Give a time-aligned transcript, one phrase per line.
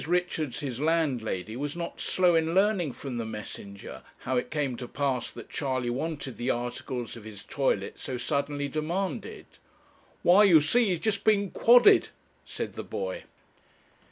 [0.07, 4.87] Richards, his landlady, was not slow in learning from the messenger how it came to
[4.87, 9.45] pass that Charley wanted the articles of his toilet so suddenly demanded.
[10.23, 12.09] 'Why, you see, he's just been quodded,'
[12.43, 13.25] said the boy.